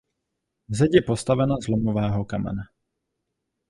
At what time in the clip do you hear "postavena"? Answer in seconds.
1.01-1.55